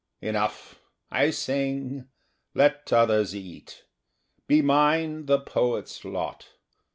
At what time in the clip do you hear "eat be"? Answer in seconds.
3.35-4.63